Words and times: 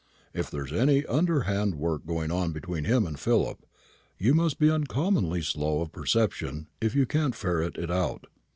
"If 0.33 0.49
there 0.49 0.65
is 0.65 0.71
any 0.73 1.05
underhand 1.05 1.75
work 1.75 2.07
going 2.07 2.31
on 2.31 2.53
between 2.53 2.85
him 2.85 3.05
and 3.05 3.19
Philip, 3.19 3.63
you 4.17 4.33
must 4.33 4.57
be 4.57 4.67
uncommonly 4.71 5.43
slow 5.43 5.81
of 5.81 5.91
perception 5.91 6.69
if 6.81 6.95
you 6.95 7.05
can't 7.05 7.35
ferret 7.35 7.77
it 7.77 7.91
out. 7.91 8.25